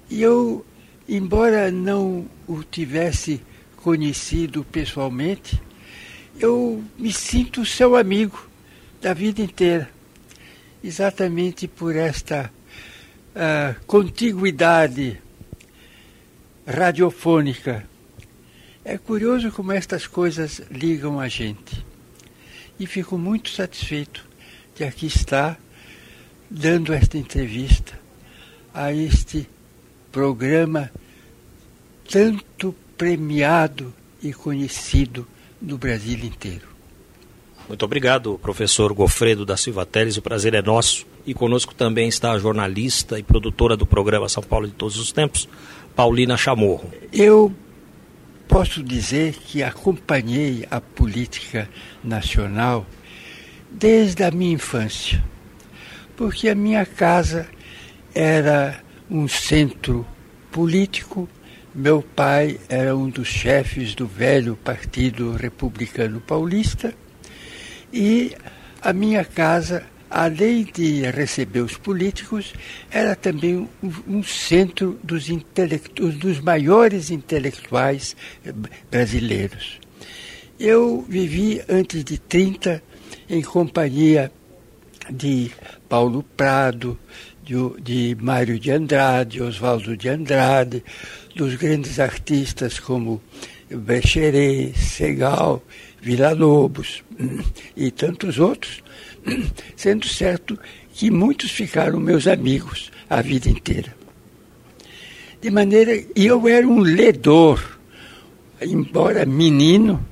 e 0.09 0.21
eu, 0.21 0.65
embora 1.07 1.69
não 1.71 2.25
o 2.47 2.63
tivesse 2.63 3.41
conhecido 3.77 4.63
pessoalmente, 4.63 5.61
eu 6.39 6.83
me 6.97 7.11
sinto 7.11 7.65
seu 7.65 7.95
amigo 7.95 8.47
da 9.01 9.13
vida 9.13 9.41
inteira 9.41 9.89
exatamente 10.83 11.67
por 11.67 11.95
esta 11.95 12.51
uh, 13.35 13.85
contiguidade 13.85 15.19
radiofônica. 16.65 17.85
É 18.89 18.97
curioso 18.97 19.51
como 19.51 19.73
estas 19.73 20.07
coisas 20.07 20.61
ligam 20.71 21.19
a 21.19 21.27
gente. 21.27 21.85
E 22.79 22.87
fico 22.87 23.17
muito 23.17 23.49
satisfeito 23.49 24.25
de 24.73 24.85
aqui 24.85 25.07
estar 25.07 25.59
dando 26.49 26.93
esta 26.93 27.17
entrevista 27.17 27.99
a 28.73 28.93
este 28.93 29.45
programa 30.09 30.89
tanto 32.09 32.73
premiado 32.97 33.93
e 34.23 34.31
conhecido 34.31 35.27
no 35.61 35.77
Brasil 35.77 36.19
inteiro. 36.19 36.69
Muito 37.67 37.83
obrigado, 37.83 38.39
professor 38.41 38.93
Gofredo 38.93 39.45
da 39.45 39.57
Silva 39.57 39.85
Teles. 39.85 40.15
O 40.15 40.21
prazer 40.21 40.53
é 40.53 40.61
nosso. 40.61 41.05
E 41.25 41.33
conosco 41.33 41.75
também 41.75 42.07
está 42.07 42.31
a 42.31 42.39
jornalista 42.39 43.19
e 43.19 43.23
produtora 43.23 43.75
do 43.75 43.85
programa 43.85 44.29
São 44.29 44.41
Paulo 44.41 44.65
de 44.65 44.71
Todos 44.71 44.97
os 44.97 45.11
Tempos, 45.11 45.49
Paulina 45.93 46.37
Chamorro. 46.37 46.89
Eu 47.11 47.53
posso 48.47 48.81
dizer 48.81 49.33
que 49.33 49.61
acompanhei 49.61 50.65
a 50.71 50.79
política 50.79 51.69
nacional 52.03 52.85
desde 53.69 54.23
a 54.23 54.31
minha 54.31 54.53
infância, 54.53 55.23
porque 56.15 56.47
a 56.47 56.55
minha 56.55 56.85
casa 56.85 57.47
era 58.15 58.81
um 59.09 59.27
centro 59.27 60.07
político. 60.51 61.29
Meu 61.75 62.01
pai 62.01 62.59
era 62.69 62.95
um 62.95 63.09
dos 63.09 63.27
chefes 63.27 63.93
do 63.93 64.07
velho 64.07 64.55
Partido 64.55 65.33
Republicano 65.33 66.19
Paulista 66.19 66.93
e 67.93 68.35
a 68.81 68.91
minha 68.91 69.23
casa 69.23 69.85
além 70.09 70.63
de 70.63 71.09
receber 71.11 71.61
os 71.61 71.77
políticos, 71.77 72.53
era 72.89 73.15
também 73.15 73.67
um, 74.07 74.23
centro 74.23 74.99
dos, 75.03 75.27
dos 76.17 76.39
maiores 76.39 77.09
intelectuais 77.11 78.15
eh, 78.45 78.53
brasileiros. 78.89 79.79
Eu 80.59 81.05
vivi 81.07 81.61
antes 81.69 82.03
de 82.03 82.17
30 82.17 82.81
em 83.29 83.41
companhia 83.41 84.31
de 85.09 85.51
Paulo 85.87 86.23
Prado, 86.35 86.97
de, 87.43 87.81
de 87.81 88.17
Mário 88.21 88.59
de 88.59 88.71
Andrade, 88.71 89.41
Oswaldo 89.41 89.95
de 89.95 90.09
Andrade, 90.09 90.83
dos 91.35 91.55
grandes 91.55 91.99
artistas 91.99 92.79
como 92.79 93.21
Brecheret, 93.69 94.77
Segal, 94.77 95.63
Vila 96.01 96.31
Lobos 96.31 97.03
hum, 97.19 97.43
e 97.75 97.91
tantos 97.91 98.39
outros, 98.39 98.83
sendo 99.75 100.07
certo 100.07 100.57
que 100.93 101.11
muitos 101.11 101.51
ficaram 101.51 101.99
meus 101.99 102.27
amigos 102.27 102.91
a 103.09 103.21
vida 103.21 103.49
inteira. 103.49 103.95
De 105.41 105.51
maneira, 105.51 105.95
e 106.15 106.25
eu 106.25 106.47
era 106.47 106.67
um 106.67 106.79
ledor, 106.79 107.79
embora 108.61 109.25
menino 109.25 110.03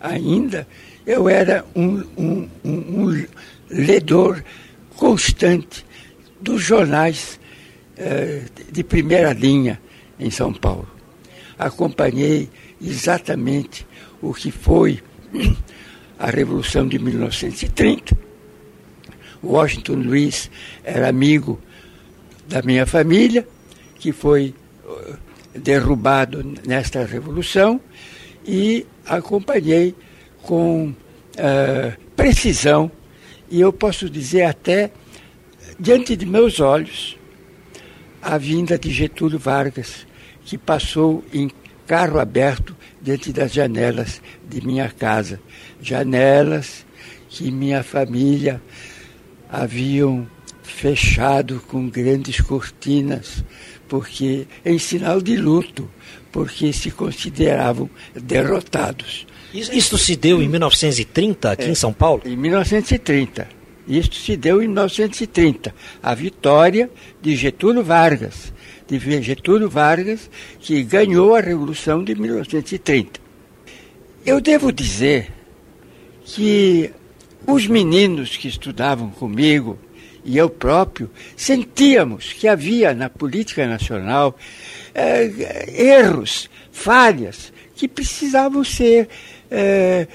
ainda, 0.00 0.66
eu 1.06 1.28
era 1.28 1.64
um, 1.74 2.04
um, 2.16 2.48
um, 2.64 2.70
um 2.70 3.26
ledor 3.70 4.44
constante 4.96 5.84
dos 6.40 6.62
jornais 6.62 7.40
eh, 7.96 8.42
de 8.70 8.84
primeira 8.84 9.32
linha 9.32 9.80
em 10.18 10.30
São 10.30 10.52
Paulo. 10.52 10.88
Acompanhei 11.58 12.50
exatamente 12.80 13.86
o 14.20 14.34
que 14.34 14.50
foi 14.50 15.02
a 16.18 16.30
Revolução 16.30 16.86
de 16.86 16.98
1930 16.98 18.23
Washington 19.44 19.96
Luiz 19.96 20.50
era 20.82 21.08
amigo 21.08 21.60
da 22.48 22.62
minha 22.62 22.86
família, 22.86 23.46
que 23.96 24.12
foi 24.12 24.54
uh, 24.84 25.16
derrubado 25.58 26.44
nesta 26.66 27.04
revolução, 27.04 27.80
e 28.46 28.86
acompanhei 29.06 29.94
com 30.42 30.88
uh, 30.88 30.94
precisão, 32.14 32.90
e 33.50 33.60
eu 33.60 33.72
posso 33.72 34.10
dizer 34.10 34.42
até 34.42 34.90
diante 35.78 36.16
de 36.16 36.26
meus 36.26 36.60
olhos, 36.60 37.16
a 38.20 38.38
vinda 38.38 38.78
de 38.78 38.90
Getúlio 38.90 39.38
Vargas, 39.38 40.06
que 40.44 40.56
passou 40.56 41.24
em 41.32 41.50
carro 41.86 42.18
aberto 42.18 42.74
diante 43.00 43.32
das 43.32 43.52
janelas 43.52 44.22
de 44.48 44.66
minha 44.66 44.88
casa. 44.88 45.40
Janelas 45.80 46.86
que 47.28 47.50
minha 47.50 47.82
família 47.82 48.62
haviam 49.48 50.26
fechado 50.62 51.62
com 51.68 51.88
grandes 51.88 52.40
cortinas, 52.40 53.44
porque 53.88 54.46
em 54.64 54.78
sinal 54.78 55.20
de 55.20 55.36
luto, 55.36 55.88
porque 56.32 56.72
se 56.72 56.90
consideravam 56.90 57.88
derrotados. 58.14 59.26
Isso 59.52 59.96
se 59.98 60.16
deu 60.16 60.42
em 60.42 60.48
1930 60.48 61.52
aqui 61.52 61.64
é, 61.64 61.68
em 61.68 61.74
São 61.74 61.92
Paulo? 61.92 62.22
Em 62.24 62.36
1930. 62.36 63.46
Isso 63.86 64.14
se 64.14 64.36
deu 64.36 64.60
em 64.60 64.66
1930. 64.66 65.72
A 66.02 66.14
vitória 66.14 66.90
de 67.22 67.36
Getúlio 67.36 67.84
Vargas, 67.84 68.52
de 68.88 68.98
Getúlio 69.22 69.68
Vargas, 69.68 70.28
que 70.58 70.82
ganhou 70.82 71.36
a 71.36 71.40
Revolução 71.40 72.02
de 72.02 72.14
1930. 72.14 73.20
Eu 74.26 74.40
devo 74.40 74.72
dizer 74.72 75.30
que 76.24 76.90
os 77.46 77.66
meninos 77.66 78.36
que 78.36 78.48
estudavam 78.48 79.10
comigo 79.10 79.78
e 80.24 80.38
eu 80.38 80.48
próprio 80.48 81.10
sentíamos 81.36 82.32
que 82.32 82.48
havia 82.48 82.94
na 82.94 83.10
política 83.10 83.66
nacional 83.66 84.36
eh, 84.94 85.66
erros, 85.76 86.48
falhas 86.72 87.52
que 87.74 87.86
precisavam 87.86 88.64
ser 88.64 89.08
eh, 89.50 90.06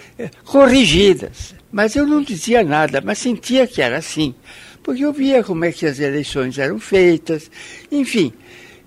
corrigidas. 0.43 1.53
Mas 1.71 1.95
eu 1.95 2.07
não 2.07 2.23
dizia 2.23 2.63
nada, 2.63 3.01
mas 3.01 3.19
sentia 3.19 3.67
que 3.67 3.81
era 3.81 3.97
assim, 3.97 4.33
porque 4.81 5.05
eu 5.05 5.13
via 5.13 5.43
como 5.43 5.65
é 5.65 5.71
que 5.71 5.85
as 5.85 5.99
eleições 5.99 6.57
eram 6.57 6.79
feitas, 6.79 7.51
enfim, 7.91 8.33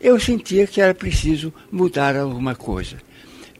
eu 0.00 0.18
sentia 0.18 0.66
que 0.66 0.81
era 0.81 0.92
preciso 0.92 1.55
mudar 1.70 2.16
alguma 2.16 2.57
coisa. 2.57 2.96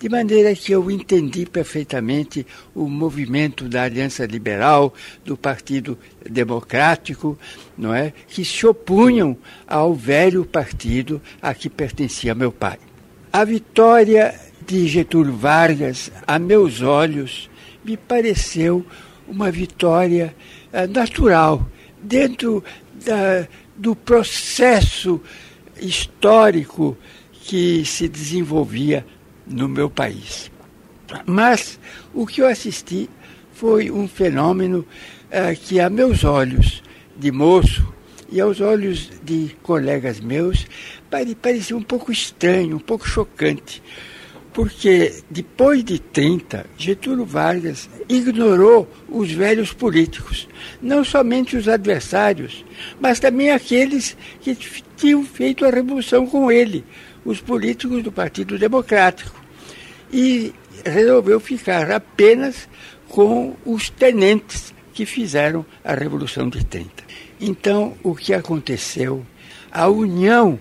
De 0.03 0.09
maneira 0.09 0.53
que 0.53 0.73
eu 0.73 0.91
entendi 0.91 1.47
perfeitamente 1.47 2.45
o 2.75 2.89
movimento 2.89 3.69
da 3.69 3.85
Aliança 3.85 4.27
Liberal, 4.27 4.93
do 5.25 5.37
Partido 5.37 5.97
Democrático, 6.29 7.39
não 7.79 7.95
é? 7.95 8.13
que 8.27 8.45
se 8.45 8.67
opunham 8.67 9.37
ao 9.65 9.95
velho 9.95 10.45
partido 10.45 11.23
a 11.41 11.55
que 11.55 11.71
pertencia 11.71 12.35
meu 12.35 12.51
pai. 12.51 12.81
A 13.33 13.45
vitória 13.45 14.35
de 14.67 14.89
Getúlio 14.89 15.37
Vargas, 15.37 16.11
a 16.27 16.37
meus 16.37 16.83
olhos, 16.83 17.49
me 17.85 17.97
pareceu 17.97 18.85
uma 19.29 19.53
vitória 19.53 20.35
uh, 20.73 20.93
natural, 20.93 21.65
dentro 22.03 22.65
da, 23.07 23.47
do 23.77 23.95
processo 23.95 25.21
histórico 25.81 26.97
que 27.31 27.85
se 27.85 28.09
desenvolvia 28.09 29.07
no 29.47 29.69
meu 29.69 29.91
país. 29.91 30.51
Mas 31.27 31.79
o 32.15 32.27
que 32.27 32.41
eu 32.41 32.47
assisti 32.47 33.09
foi 33.53 33.91
um 33.91 34.09
fenômeno 34.09 34.81
uh, 35.29 35.57
que, 35.61 35.79
a 35.79 35.91
meus 35.91 36.25
olhos 36.25 36.83
de 37.17 37.31
moço 37.31 37.93
e 38.31 38.41
aos 38.41 38.61
olhos 38.61 39.11
de 39.23 39.55
colegas 39.63 40.19
meus, 40.19 40.67
parecia 41.41 41.77
um 41.77 41.83
pouco 41.83 42.11
estranho, 42.11 42.77
um 42.77 42.81
pouco 42.81 43.07
chocante. 43.07 43.83
Porque 44.55 45.15
depois 45.31 45.83
de 45.85 45.99
30, 45.99 46.67
Getúlio 46.77 47.25
Vargas 47.25 47.89
ignorou 48.09 48.89
os 49.09 49.31
velhos 49.33 49.73
políticos, 49.73 50.49
não 50.81 51.05
somente 51.05 51.57
os 51.57 51.69
adversários, 51.69 52.65
mas 53.01 53.19
também 53.19 53.51
aqueles 53.51 54.17
que 54.41 54.57
tinham 54.97 55.25
feito 55.25 55.65
a 55.65 55.71
revolução 55.71 56.27
com 56.27 56.51
ele, 56.51 56.85
os 57.25 57.41
políticos 57.41 58.03
do 58.03 58.13
Partido 58.13 58.59
Democrático 58.59 59.41
e 60.13 60.53
resolveu 60.85 61.41
ficar 61.41 61.91
apenas 61.91 62.69
com 63.09 63.57
os 63.65 63.91
tenentes 63.91 64.75
que 64.93 65.07
fizeram 65.07 65.65
a 65.85 65.95
Revolução 65.95 66.49
de 66.49 66.65
30. 66.65 66.91
Então, 67.41 67.97
o 68.03 68.15
que 68.15 68.35
aconteceu? 68.35 69.25
A 69.71 69.89
união 69.89 70.61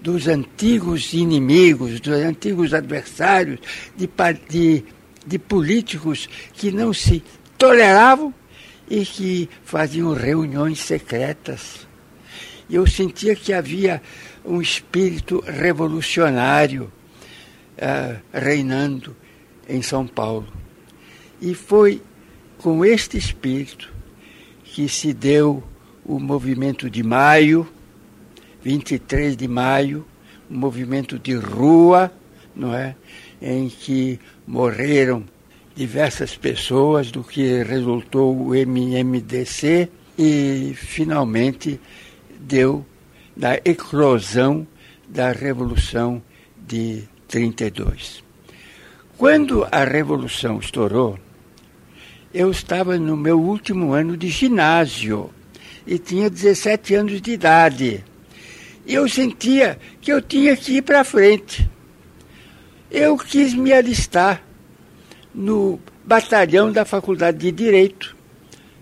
dos 0.00 0.26
antigos 0.26 1.12
inimigos, 1.12 2.00
dos 2.00 2.14
antigos 2.14 2.74
adversários, 2.74 3.60
de, 3.96 4.08
de, 4.48 4.84
de 5.26 5.38
políticos 5.38 6.28
que 6.52 6.70
não 6.72 6.92
se 6.92 7.22
toleravam 7.56 8.34
e 8.90 9.06
que 9.06 9.48
faziam 9.64 10.12
reuniões 10.12 10.80
secretas. 10.80 11.86
Eu 12.68 12.86
sentia 12.86 13.34
que 13.34 13.52
havia 13.52 14.02
um 14.44 14.60
espírito 14.60 15.42
revolucionário 15.46 16.92
uh, 17.78 18.20
reinando 18.32 19.16
em 19.68 19.82
São 19.82 20.06
Paulo. 20.06 20.46
E 21.40 21.54
foi 21.54 22.02
com 22.58 22.84
este 22.84 23.16
espírito 23.16 23.92
que 24.64 24.88
se 24.88 25.12
deu 25.12 25.62
o 26.04 26.18
movimento 26.18 26.88
de 26.88 27.02
maio, 27.02 27.68
23 28.62 29.36
de 29.36 29.48
maio, 29.48 30.06
um 30.50 30.56
movimento 30.56 31.18
de 31.18 31.34
rua, 31.34 32.12
não 32.54 32.74
é? 32.74 32.94
em 33.40 33.68
que 33.68 34.20
morreram 34.46 35.24
diversas 35.74 36.36
pessoas, 36.36 37.10
do 37.10 37.24
que 37.24 37.62
resultou 37.62 38.36
o 38.36 38.54
MMDC, 38.54 39.88
e 40.18 40.74
finalmente 40.76 41.80
deu 42.38 42.84
na 43.36 43.54
eclosão 43.64 44.66
da 45.08 45.32
Revolução 45.32 46.22
de 46.56 47.04
32. 47.28 48.22
Quando 49.16 49.66
a 49.70 49.84
Revolução 49.84 50.58
estourou, 50.58 51.18
eu 52.32 52.50
estava 52.50 52.98
no 52.98 53.16
meu 53.16 53.40
último 53.40 53.92
ano 53.92 54.16
de 54.16 54.28
ginásio 54.28 55.30
e 55.86 55.98
tinha 55.98 56.30
17 56.30 56.94
anos 56.94 57.20
de 57.20 57.32
idade. 57.32 58.04
E 58.86 58.94
eu 58.94 59.08
sentia 59.08 59.78
que 60.00 60.12
eu 60.12 60.20
tinha 60.20 60.56
que 60.56 60.76
ir 60.78 60.82
para 60.82 61.04
frente. 61.04 61.68
Eu 62.90 63.16
quis 63.16 63.54
me 63.54 63.72
alistar 63.72 64.42
no 65.34 65.78
batalhão 66.04 66.72
da 66.72 66.84
Faculdade 66.84 67.38
de 67.38 67.52
Direito, 67.52 68.16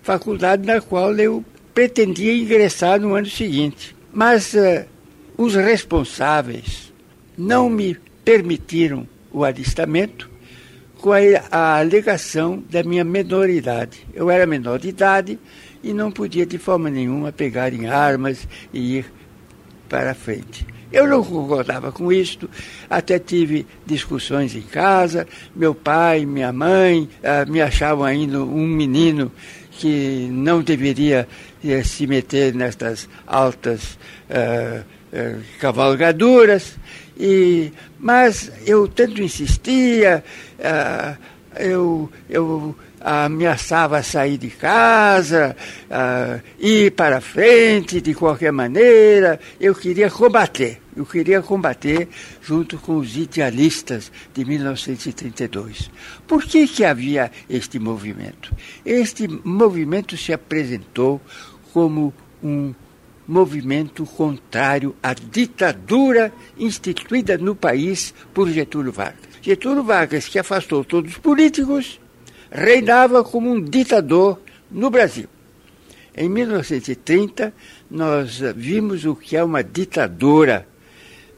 faculdade 0.02 0.66
na 0.66 0.80
qual 0.80 1.14
eu 1.16 1.44
pretendia 1.74 2.34
ingressar 2.34 3.00
no 3.00 3.14
ano 3.14 3.26
seguinte. 3.26 3.94
Mas 4.12 4.54
uh, 4.54 4.84
os 5.36 5.54
responsáveis 5.54 6.92
não 7.36 7.70
me 7.70 7.96
permitiram 8.24 9.06
o 9.32 9.44
alistamento 9.44 10.28
com 11.00 11.12
a, 11.12 11.18
a 11.50 11.78
alegação 11.78 12.62
da 12.70 12.82
minha 12.82 13.04
menoridade. 13.04 14.06
Eu 14.12 14.30
era 14.30 14.46
menor 14.46 14.78
de 14.78 14.88
idade 14.88 15.38
e 15.82 15.92
não 15.92 16.10
podia 16.10 16.44
de 16.44 16.58
forma 16.58 16.90
nenhuma 16.90 17.32
pegar 17.32 17.72
em 17.72 17.86
armas 17.86 18.46
e 18.72 18.98
ir 18.98 19.12
para 19.88 20.14
frente. 20.14 20.66
Eu 20.92 21.06
não 21.06 21.22
concordava 21.22 21.92
com 21.92 22.12
isto, 22.12 22.50
até 22.88 23.18
tive 23.18 23.64
discussões 23.86 24.56
em 24.56 24.62
casa. 24.62 25.26
Meu 25.54 25.72
pai, 25.72 26.26
minha 26.26 26.52
mãe 26.52 27.08
uh, 27.22 27.50
me 27.50 27.62
achavam 27.62 28.04
ainda 28.04 28.42
um 28.42 28.66
menino 28.66 29.30
que 29.70 30.28
não 30.30 30.62
deveria 30.62 31.28
se 31.84 32.06
meter 32.06 32.54
nestas 32.54 33.08
altas 33.26 33.98
uh, 34.30 34.84
cavalgaduras. 35.58 36.76
E, 37.18 37.72
mas 37.98 38.50
eu 38.64 38.88
tanto 38.88 39.22
insistia, 39.22 40.24
eu, 41.58 42.10
eu 42.30 42.74
ameaçava 43.00 44.02
sair 44.02 44.36
de 44.36 44.50
casa, 44.50 45.56
uh, 45.90 46.40
ir 46.58 46.92
para 46.92 47.20
frente 47.20 48.00
de 48.00 48.14
qualquer 48.14 48.52
maneira. 48.52 49.40
Eu 49.58 49.74
queria 49.74 50.10
combater, 50.10 50.80
eu 50.94 51.06
queria 51.06 51.40
combater 51.40 52.08
junto 52.42 52.76
com 52.76 52.96
os 52.96 53.16
idealistas 53.16 54.12
de 54.34 54.44
1932. 54.44 55.90
Por 56.26 56.44
que, 56.44 56.68
que 56.68 56.84
havia 56.84 57.30
este 57.48 57.78
movimento? 57.78 58.54
Este 58.84 59.26
movimento 59.26 60.16
se 60.16 60.32
apresentou 60.32 61.20
como 61.72 62.12
um 62.42 62.74
movimento 63.26 64.04
contrário 64.04 64.94
à 65.02 65.14
ditadura 65.14 66.33
instituída 66.59 67.38
no 67.38 67.54
país 67.54 68.12
por 68.35 68.48
Getúlio 68.50 68.90
Vargas. 68.90 69.30
Getúlio 69.40 69.85
Vargas, 69.85 70.26
que 70.26 70.38
afastou 70.38 70.85
todos 70.85 71.12
os 71.12 71.18
políticos, 71.18 72.00
reinava 72.50 73.22
como 73.22 73.50
um 73.50 73.62
ditador 73.62 74.40
no 74.70 74.90
Brasil. 74.90 75.28
Em 76.16 76.28
1930, 76.28 77.54
nós 77.88 78.40
vimos 78.56 79.04
o 79.04 79.14
que 79.14 79.37
é 79.37 79.44
uma 79.44 79.62
ditadura 79.62 80.66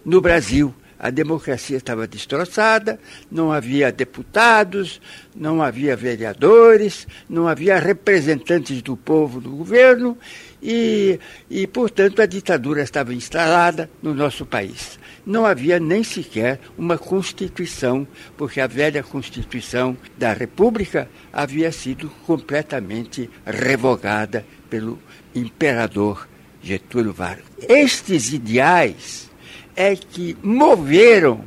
no 0.04 0.20
Brasil. 0.20 0.74
A 1.02 1.10
democracia 1.10 1.76
estava 1.76 2.06
destroçada, 2.06 2.98
não 3.28 3.52
havia 3.52 3.90
deputados, 3.90 5.00
não 5.34 5.60
havia 5.60 5.96
vereadores, 5.96 7.08
não 7.28 7.48
havia 7.48 7.78
representantes 7.78 8.80
do 8.80 8.96
povo 8.96 9.40
no 9.40 9.56
governo 9.56 10.16
e, 10.62 11.18
e 11.50 11.66
portanto, 11.66 12.22
a 12.22 12.26
ditadura 12.26 12.82
estava 12.82 13.12
instalada 13.12 13.90
no 14.00 14.14
nosso 14.14 14.46
país 14.46 15.02
não 15.24 15.46
havia 15.46 15.78
nem 15.78 16.02
sequer 16.02 16.58
uma 16.76 16.98
Constituição, 16.98 18.06
porque 18.36 18.60
a 18.60 18.66
velha 18.66 19.02
Constituição 19.02 19.96
da 20.18 20.32
República 20.32 21.08
havia 21.32 21.70
sido 21.70 22.10
completamente 22.26 23.30
revogada 23.46 24.44
pelo 24.68 24.98
imperador 25.34 26.28
Getúlio 26.62 27.12
Vargas. 27.12 27.44
Estes 27.68 28.32
ideais 28.32 29.30
é 29.76 29.96
que 29.96 30.36
moveram 30.42 31.44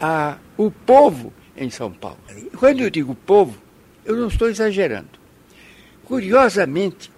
a, 0.00 0.36
o 0.56 0.70
povo 0.70 1.32
em 1.56 1.70
São 1.70 1.90
Paulo. 1.92 2.18
Quando 2.58 2.80
eu 2.80 2.90
digo 2.90 3.14
povo, 3.14 3.56
eu 4.04 4.16
não 4.16 4.28
estou 4.28 4.48
exagerando. 4.48 5.20
Curiosamente, 6.04 7.10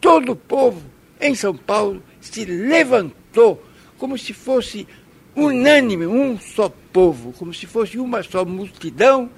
todo 0.00 0.32
o 0.32 0.36
povo 0.36 0.82
em 1.20 1.34
São 1.34 1.54
Paulo 1.54 2.02
se 2.20 2.44
levantou 2.44 3.62
como 3.98 4.16
se 4.16 4.32
fosse 4.32 4.88
unânime, 5.36 6.06
um 6.06 6.38
só 6.38 6.72
povo, 6.92 7.32
como 7.34 7.52
se 7.52 7.66
fosse 7.66 7.98
uma 7.98 8.22
só 8.22 8.44
multidão, 8.44 9.30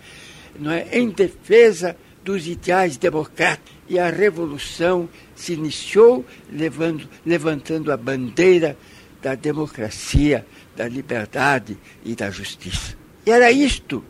não 0.58 0.70
é, 0.70 0.86
em 0.92 1.08
defesa 1.10 1.96
dos 2.24 2.46
ideais 2.46 2.96
democráticos. 2.96 3.72
E 3.88 3.98
a 3.98 4.08
revolução 4.08 5.08
se 5.34 5.52
iniciou 5.52 6.24
levando, 6.50 7.08
levantando 7.26 7.92
a 7.92 7.96
bandeira 7.96 8.76
da 9.22 9.36
democracia, 9.36 10.44
da 10.76 10.88
liberdade 10.88 11.78
e 12.04 12.14
da 12.14 12.30
justiça. 12.30 12.96
E 13.24 13.30
era 13.30 13.50
isto 13.52 14.04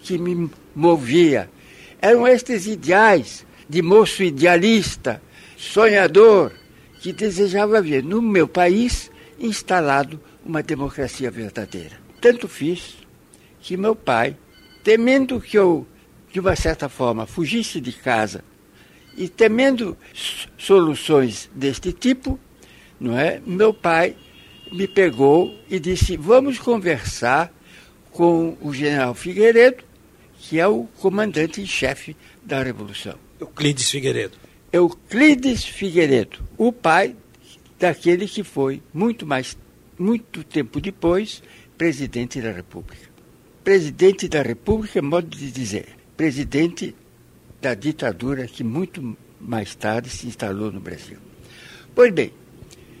que 0.00 0.16
me 0.16 0.48
movia. 0.74 1.50
Eram 2.00 2.26
estes 2.28 2.66
ideais 2.66 3.44
de 3.68 3.82
moço 3.82 4.22
idealista, 4.22 5.20
sonhador, 5.56 6.52
que 7.00 7.12
desejava 7.12 7.82
ver 7.82 8.04
no 8.04 8.22
meu 8.22 8.46
país 8.46 9.10
instalado 9.38 10.20
uma 10.44 10.62
democracia 10.62 11.30
verdadeira. 11.30 11.98
Tanto 12.20 12.46
fiz 12.46 12.96
que 13.60 13.76
meu 13.76 13.96
pai, 13.96 14.36
temendo 14.84 15.40
que 15.40 15.58
eu, 15.58 15.84
de 16.32 16.38
uma 16.38 16.54
certa 16.54 16.88
forma, 16.88 17.26
fugisse 17.26 17.80
de 17.80 17.92
casa 17.92 18.44
e 19.16 19.28
temendo 19.28 19.96
soluções 20.56 21.50
deste 21.54 21.92
tipo, 21.92 22.38
não 23.00 23.18
é? 23.18 23.40
Meu 23.44 23.74
pai 23.74 24.14
me 24.72 24.86
pegou 24.86 25.58
e 25.68 25.78
disse: 25.78 26.16
"Vamos 26.16 26.58
conversar 26.58 27.52
com 28.10 28.56
o 28.60 28.72
general 28.72 29.14
Figueiredo, 29.14 29.84
que 30.38 30.58
é 30.58 30.66
o 30.66 30.84
comandante 30.98 31.60
em 31.60 31.66
chefe 31.66 32.16
da 32.44 32.62
revolução." 32.62 33.14
Euclides 33.40 33.90
Figueiredo. 33.90 34.36
Euclides 34.72 35.64
Figueiredo, 35.64 36.38
o 36.56 36.72
pai 36.72 37.14
daquele 37.78 38.26
que 38.26 38.42
foi 38.42 38.82
muito 38.92 39.26
mais 39.26 39.56
muito 39.98 40.44
tempo 40.44 40.80
depois, 40.80 41.42
presidente 41.76 42.40
da 42.40 42.52
República. 42.52 43.08
Presidente 43.64 44.28
da 44.28 44.42
República, 44.42 45.00
modo 45.00 45.28
de 45.28 45.50
dizer, 45.50 45.86
presidente 46.16 46.94
da 47.60 47.74
ditadura 47.74 48.46
que 48.46 48.62
muito 48.62 49.16
mais 49.40 49.74
tarde 49.74 50.10
se 50.10 50.26
instalou 50.26 50.70
no 50.70 50.80
Brasil. 50.80 51.18
Pois 51.94 52.12
bem, 52.12 52.32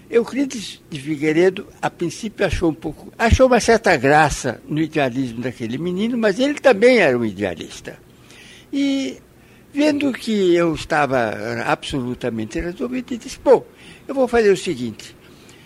Euclides 0.08 0.80
de 0.88 1.00
Figueiredo, 1.00 1.66
a 1.82 1.90
princípio, 1.90 2.46
achou 2.46 2.70
um 2.70 2.74
pouco. 2.74 3.12
achou 3.18 3.46
uma 3.46 3.58
certa 3.58 3.96
graça 3.96 4.60
no 4.68 4.80
idealismo 4.80 5.40
daquele 5.40 5.78
menino, 5.78 6.16
mas 6.16 6.38
ele 6.38 6.54
também 6.54 6.98
era 6.98 7.18
um 7.18 7.24
idealista. 7.24 7.98
E 8.72 9.18
vendo 9.72 10.12
que 10.12 10.54
eu 10.54 10.74
estava 10.74 11.34
absolutamente 11.64 12.60
resolvido, 12.60 13.12
ele 13.12 13.18
disse: 13.18 13.38
Bom, 13.42 13.66
eu 14.06 14.14
vou 14.14 14.28
fazer 14.28 14.50
o 14.50 14.56
seguinte, 14.56 15.16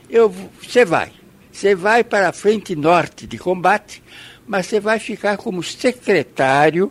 eu, 0.08 0.32
você 0.62 0.84
vai, 0.84 1.12
você 1.52 1.74
vai 1.74 2.02
para 2.02 2.28
a 2.28 2.32
frente 2.32 2.74
norte 2.74 3.26
de 3.26 3.36
combate, 3.36 4.02
mas 4.46 4.66
você 4.66 4.80
vai 4.80 4.98
ficar 4.98 5.36
como 5.36 5.62
secretário 5.62 6.90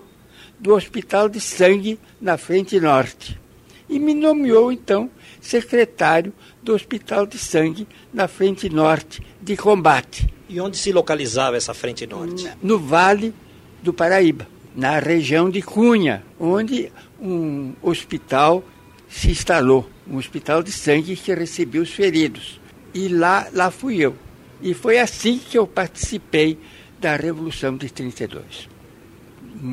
do 0.60 0.74
Hospital 0.76 1.28
de 1.28 1.40
Sangue 1.40 2.00
na 2.22 2.38
frente 2.38 2.80
norte. 2.80 3.40
E 3.90 3.98
me 4.00 4.14
nomeou, 4.14 4.72
então, 4.72 5.10
secretário 5.42 6.32
do 6.62 6.74
Hospital 6.74 7.26
de 7.26 7.38
Sangue 7.38 7.88
na 8.14 8.28
frente 8.28 8.70
norte 8.70 9.22
de 9.42 9.58
combate. 9.58 10.32
E 10.48 10.60
onde 10.62 10.78
se 10.78 10.92
localizava 10.92 11.58
essa 11.58 11.74
frente 11.74 12.06
norte? 12.06 12.50
No 12.62 12.78
Vale 12.78 13.34
do 13.82 13.92
Paraíba, 13.92 14.48
na 14.76 15.00
região 15.00 15.50
de 15.50 15.62
Cunha, 15.62 16.24
onde 16.40 16.92
um 17.20 17.74
hospital 17.82 18.64
se 19.10 19.32
instalou, 19.32 19.90
um 20.08 20.18
hospital 20.18 20.62
de 20.62 20.72
sangue 20.72 21.16
que 21.16 21.34
recebeu 21.34 21.82
os 21.82 21.90
feridos. 21.90 22.60
E 22.94 23.08
lá, 23.08 23.48
lá 23.54 23.72
fui 23.72 23.98
eu. 23.98 24.16
E 24.62 24.74
foi 24.74 25.00
assim 25.00 25.38
que 25.38 25.58
eu 25.58 25.66
participei 25.66 26.58
da 27.00 27.16
Revolução 27.16 27.78
de 27.78 27.92
32. 27.92 28.70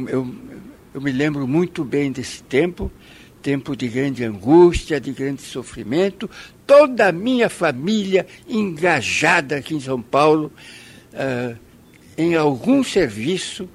Eu, 0.08 0.34
eu 0.94 1.00
me 1.00 1.12
lembro 1.12 1.46
muito 1.46 1.84
bem 1.84 2.10
desse 2.12 2.42
tempo, 2.42 2.90
tempo 3.46 3.76
de 3.76 3.86
grande 3.86 4.24
angústia, 4.24 5.00
de 5.00 5.12
grande 5.12 5.40
sofrimento, 5.40 6.28
toda 6.66 7.06
a 7.06 7.12
minha 7.12 7.48
família 7.48 8.26
engajada 8.48 9.58
aqui 9.58 9.72
em 9.72 9.78
São 9.78 10.02
Paulo 10.02 10.50
uh, 11.12 11.56
em 12.18 12.34
algum 12.34 12.82
serviço 12.82 13.68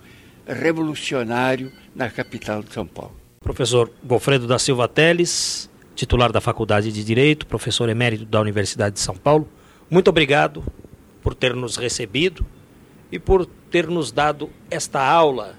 revolucionário 0.45 1.71
na 1.95 2.09
capital 2.09 2.61
de 2.61 2.73
São 2.73 2.85
Paulo. 2.85 3.15
Professor 3.39 3.89
Gofredo 4.03 4.45
da 4.45 4.59
Silva 4.59 4.89
Teles, 4.89 5.69
titular 5.95 6.33
da 6.33 6.41
Faculdade 6.41 6.91
de 6.91 7.01
Direito, 7.01 7.47
professor 7.47 7.87
emérito 7.87 8.25
da 8.25 8.41
Universidade 8.41 8.95
de 8.95 8.99
São 8.99 9.15
Paulo, 9.15 9.47
muito 9.89 10.09
obrigado 10.09 10.65
por 11.23 11.33
ter 11.33 11.55
nos 11.55 11.77
recebido 11.77 12.45
e 13.09 13.17
por 13.17 13.45
ter 13.45 13.87
nos 13.87 14.11
dado 14.11 14.49
esta 14.69 15.01
aula 15.01 15.55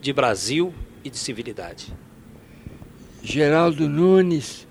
de 0.00 0.14
Brasil 0.14 0.72
e 1.04 1.10
de 1.10 1.18
civilidade. 1.18 1.92
Geraldo 3.22 3.86
Nunes, 3.86 4.66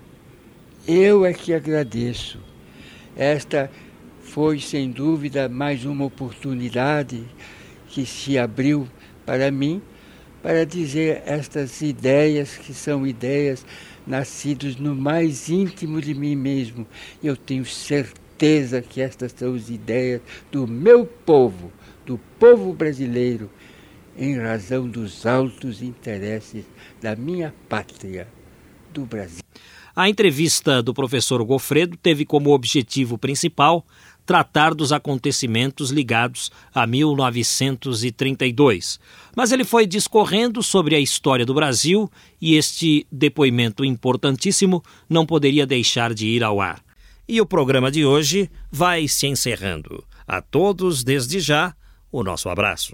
eu 0.87 1.23
é 1.23 1.33
que 1.33 1.53
agradeço. 1.53 2.39
Esta 3.15 3.69
foi, 4.23 4.59
sem 4.59 4.89
dúvida, 4.89 5.47
mais 5.47 5.85
uma 5.85 6.05
oportunidade 6.05 7.23
que 7.89 8.07
se 8.07 8.39
abriu 8.39 8.87
para 9.23 9.51
mim 9.51 9.79
para 10.41 10.65
dizer 10.65 11.21
estas 11.27 11.79
ideias 11.81 12.57
que 12.57 12.73
são 12.73 13.05
ideias 13.05 13.63
nascidas 14.07 14.77
no 14.77 14.95
mais 14.95 15.47
íntimo 15.47 16.01
de 16.01 16.15
mim 16.15 16.35
mesmo. 16.35 16.87
Eu 17.23 17.37
tenho 17.37 17.65
certeza 17.65 18.81
que 18.81 18.99
estas 18.99 19.31
são 19.31 19.53
as 19.53 19.69
ideias 19.69 20.21
do 20.51 20.67
meu 20.67 21.05
povo, 21.05 21.71
do 22.03 22.17
povo 22.39 22.73
brasileiro, 22.73 23.47
em 24.17 24.37
razão 24.37 24.87
dos 24.87 25.25
altos 25.25 25.83
interesses 25.83 26.65
da 26.99 27.15
minha 27.15 27.53
pátria, 27.69 28.27
do 28.99 29.05
Brasil. 29.05 29.43
A 29.95 30.09
entrevista 30.09 30.81
do 30.81 30.93
professor 30.93 31.43
Gofredo 31.43 31.97
teve 31.97 32.25
como 32.25 32.53
objetivo 32.53 33.17
principal 33.17 33.85
tratar 34.25 34.73
dos 34.75 34.93
acontecimentos 34.93 35.89
ligados 35.89 36.51
a 36.73 36.85
1932. 36.85 38.99
Mas 39.35 39.51
ele 39.51 39.63
foi 39.63 39.87
discorrendo 39.87 40.61
sobre 40.61 40.95
a 40.95 40.99
história 40.99 41.45
do 41.45 41.53
Brasil 41.53 42.11
e 42.39 42.55
este 42.55 43.07
depoimento 43.11 43.83
importantíssimo 43.83 44.83
não 45.09 45.25
poderia 45.25 45.65
deixar 45.65 46.13
de 46.13 46.27
ir 46.27 46.43
ao 46.43 46.61
ar. 46.61 46.83
E 47.27 47.41
o 47.41 47.45
programa 47.45 47.91
de 47.91 48.05
hoje 48.05 48.49
vai 48.71 49.07
se 49.07 49.25
encerrando. 49.25 50.03
A 50.27 50.41
todos, 50.41 51.03
desde 51.03 51.39
já, 51.39 51.73
o 52.11 52.23
nosso 52.23 52.49
abraço. 52.49 52.93